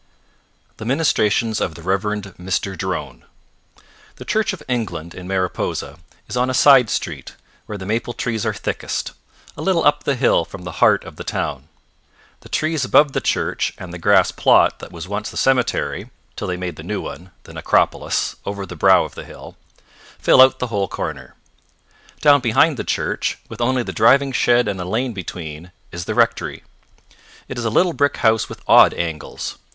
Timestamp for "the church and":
13.11-13.93